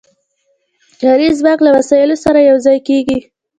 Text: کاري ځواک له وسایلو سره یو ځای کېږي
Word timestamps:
کاري 1.01 1.27
ځواک 1.39 1.59
له 1.63 1.71
وسایلو 1.77 2.15
سره 2.25 2.39
یو 2.49 2.57
ځای 2.65 2.77
کېږي 2.87 3.19